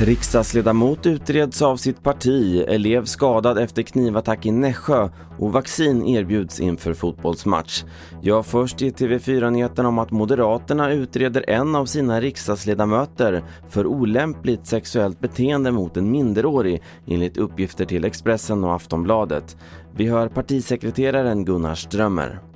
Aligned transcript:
Riksdagsledamot 0.00 1.06
utreds 1.06 1.62
av 1.62 1.76
sitt 1.76 2.02
parti, 2.02 2.64
elev 2.68 3.04
skadad 3.04 3.58
efter 3.58 3.82
knivattack 3.82 4.46
i 4.46 4.50
Nässjö 4.50 5.08
och 5.38 5.52
vaccin 5.52 6.06
erbjuds 6.06 6.60
inför 6.60 6.94
fotbollsmatch. 6.94 7.84
Jag 8.22 8.46
först 8.46 8.82
i 8.82 8.90
TV4-nyheterna 8.90 9.88
om 9.88 9.98
att 9.98 10.10
Moderaterna 10.10 10.92
utreder 10.92 11.44
en 11.50 11.74
av 11.74 11.86
sina 11.86 12.20
riksdagsledamöter 12.20 13.42
för 13.68 13.86
olämpligt 13.86 14.66
sexuellt 14.66 15.20
beteende 15.20 15.70
mot 15.72 15.96
en 15.96 16.10
minderårig 16.10 16.82
enligt 17.06 17.36
uppgifter 17.36 17.84
till 17.84 18.04
Expressen 18.04 18.64
och 18.64 18.74
Aftonbladet. 18.74 19.56
Vi 19.96 20.06
hör 20.06 20.28
partisekreteraren 20.28 21.44
Gunnar 21.44 21.74
Strömmer. 21.74 22.49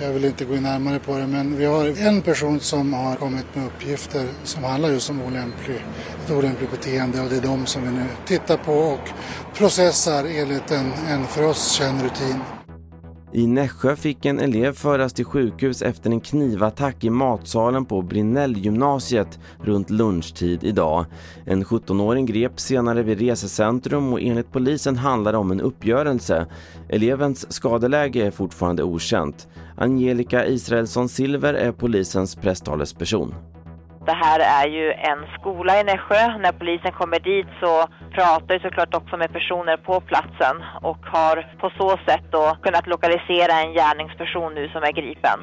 Jag 0.00 0.12
vill 0.12 0.24
inte 0.24 0.44
gå 0.44 0.56
in 0.56 0.62
närmare 0.62 0.98
på 0.98 1.18
det 1.18 1.26
men 1.26 1.56
vi 1.56 1.64
har 1.64 2.06
en 2.06 2.22
person 2.22 2.60
som 2.60 2.92
har 2.92 3.16
kommit 3.16 3.54
med 3.54 3.66
uppgifter 3.66 4.28
som 4.44 4.64
handlar 4.64 4.88
just 4.88 5.10
om 5.10 5.22
olämplig, 5.22 5.84
ett 6.24 6.30
olämpligt 6.30 6.70
beteende 6.70 7.20
och 7.20 7.30
det 7.30 7.36
är 7.36 7.40
de 7.40 7.66
som 7.66 7.82
vi 7.82 7.90
nu 7.90 8.06
tittar 8.26 8.56
på 8.56 8.72
och 8.72 9.08
processar 9.54 10.24
enligt 10.24 10.70
en, 10.70 10.92
en 10.92 11.26
för 11.26 11.42
oss 11.42 11.72
känd 11.72 12.02
rutin. 12.02 12.40
I 13.34 13.46
Nässjö 13.46 13.96
fick 13.96 14.24
en 14.24 14.40
elev 14.40 14.72
föras 14.72 15.12
till 15.12 15.24
sjukhus 15.24 15.82
efter 15.82 16.10
en 16.10 16.20
knivattack 16.20 17.04
i 17.04 17.10
matsalen 17.10 17.84
på 17.84 18.02
Brinnellgymnasiet 18.02 19.38
runt 19.62 19.90
lunchtid 19.90 20.64
idag. 20.64 21.04
En 21.44 21.64
17-åring 21.64 22.26
greps 22.26 22.64
senare 22.64 23.02
vid 23.02 23.20
resecentrum 23.20 24.12
och 24.12 24.20
enligt 24.20 24.52
polisen 24.52 24.96
handlar 24.96 25.32
det 25.32 25.38
om 25.38 25.50
en 25.50 25.60
uppgörelse. 25.60 26.46
Elevens 26.88 27.52
skadeläge 27.52 28.26
är 28.26 28.30
fortfarande 28.30 28.82
okänt. 28.82 29.48
Angelica 29.76 30.46
Israelsson 30.46 31.08
Silver 31.08 31.54
är 31.54 31.72
polisens 31.72 32.36
presstalesperson. 32.36 33.34
Det 34.06 34.12
här 34.12 34.40
är 34.40 34.68
ju 34.68 34.92
en 34.92 35.20
skola 35.38 35.80
i 35.80 35.84
Nässjö. 35.84 36.38
När 36.38 36.52
polisen 36.52 36.92
kommer 36.92 37.20
dit 37.20 37.46
så 37.60 37.72
pratar 38.16 38.54
ju 38.54 38.60
såklart 38.60 38.94
också 38.94 39.16
med 39.16 39.32
personer 39.32 39.76
på 39.76 40.00
platsen 40.00 40.56
och 40.82 40.98
har 41.14 41.36
på 41.60 41.70
så 41.78 41.88
sätt 42.06 42.24
då 42.30 42.56
kunnat 42.62 42.86
lokalisera 42.86 43.54
en 43.60 43.72
gärningsperson 43.72 44.54
nu 44.54 44.68
som 44.68 44.82
är 44.82 44.92
gripen. 44.92 45.38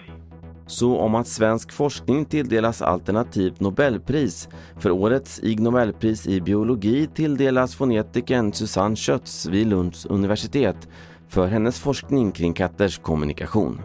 Så 0.67 0.99
om 0.99 1.16
att 1.16 1.27
svensk 1.27 1.73
forskning 1.73 2.25
tilldelas 2.25 2.81
alternativt 2.81 3.59
Nobelpris. 3.59 4.49
För 4.79 4.91
årets 4.91 5.39
Ig 5.44 5.59
Nobelpris 5.59 6.27
i 6.27 6.41
biologi 6.41 7.07
tilldelas 7.07 7.75
fonetikern 7.75 8.53
Susanne 8.53 8.95
Schötz 8.95 9.45
vid 9.45 9.67
Lunds 9.67 10.05
universitet 10.05 10.88
för 11.29 11.47
hennes 11.47 11.79
forskning 11.79 12.31
kring 12.31 12.53
katters 12.53 12.97
kommunikation. 12.97 13.81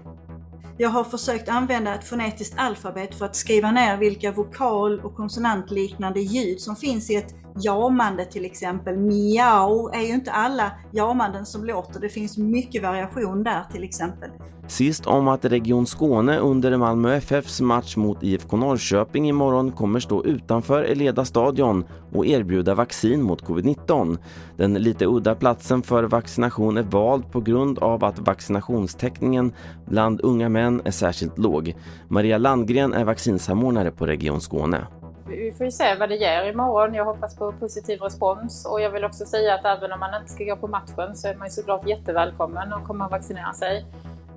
Jag 0.78 0.90
har 0.90 1.04
försökt 1.04 1.48
använda 1.48 1.94
ett 1.94 2.04
fonetiskt 2.04 2.54
alfabet 2.58 3.14
för 3.14 3.24
att 3.24 3.36
skriva 3.36 3.70
ner 3.70 3.96
vilka 3.96 4.32
vokal 4.32 5.00
och 5.00 5.16
konsonantliknande 5.16 6.20
ljud 6.20 6.60
som 6.60 6.76
finns 6.76 7.10
i 7.10 7.14
ett 7.14 7.34
jamande 7.62 8.24
till 8.24 8.44
exempel. 8.44 8.96
Miau 8.96 9.88
är 9.92 10.00
ju 10.00 10.14
inte 10.14 10.32
alla 10.32 10.72
jamanden 10.92 11.46
som 11.46 11.64
låter, 11.64 12.00
det 12.00 12.08
finns 12.08 12.38
mycket 12.38 12.82
variation 12.82 13.42
där 13.42 13.64
till 13.72 13.84
exempel. 13.84 14.30
Sist 14.66 15.06
om 15.06 15.28
att 15.28 15.44
Region 15.44 15.86
Skåne 15.86 16.38
under 16.38 16.76
Malmö 16.76 17.14
FFs 17.14 17.60
match 17.60 17.96
mot 17.96 18.22
IFK 18.22 18.56
Norrköping 18.56 19.28
imorgon 19.28 19.72
kommer 19.72 20.00
stå 20.00 20.24
utanför 20.24 20.82
Eleda 20.82 21.24
stadion 21.24 21.84
och 22.12 22.26
erbjuda 22.26 22.74
vaccin 22.74 23.22
mot 23.22 23.42
covid-19. 23.42 24.18
Den 24.56 24.74
lite 24.74 25.06
udda 25.06 25.34
platsen 25.34 25.82
för 25.82 26.04
vaccination 26.04 26.76
är 26.76 26.82
vald 26.82 27.32
på 27.32 27.40
grund 27.40 27.78
av 27.78 28.04
att 28.04 28.18
vaccinationstäckningen 28.18 29.52
bland 29.86 30.20
unga 30.20 30.48
män 30.48 30.82
är 30.84 30.90
särskilt 30.90 31.38
låg. 31.38 31.74
Maria 32.08 32.38
Landgren 32.38 32.92
är 32.92 33.04
vaccinsamordnare 33.04 33.90
på 33.90 34.06
Region 34.06 34.40
Skåne 34.40 34.86
vi 35.26 35.52
får 35.52 35.66
ju 35.66 35.72
se 35.72 35.96
vad 35.98 36.08
det 36.08 36.16
ger 36.16 36.50
imorgon. 36.52 36.94
Jag 36.94 37.04
hoppas 37.04 37.36
på 37.36 37.52
positiv 37.52 38.00
respons 38.00 38.66
och 38.66 38.80
jag 38.80 38.90
vill 38.90 39.04
också 39.04 39.24
säga 39.26 39.54
att 39.54 39.64
även 39.64 39.92
om 39.92 40.00
man 40.00 40.20
inte 40.20 40.32
ska 40.32 40.44
gå 40.44 40.56
på 40.56 40.68
matchen 40.68 41.16
så 41.16 41.28
är 41.28 41.34
man 41.34 41.46
ju 41.46 41.50
såklart 41.50 41.88
jättevälkommen 41.88 42.72
att 42.72 42.86
komma 42.86 43.04
och 43.04 43.10
vaccinera 43.10 43.52
sig. 43.52 43.84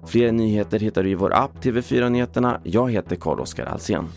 Fler 0.07 0.31
nyheter 0.31 0.79
hittar 0.79 1.03
du 1.03 1.09
i 1.09 1.16
vår 1.16 1.34
app 1.34 1.51
TV4 1.62 2.09
Nyheterna. 2.09 2.59
Jag 2.63 2.91
heter 2.91 3.16
Carl-Oskar 3.16 3.66
Alsen. 3.66 4.07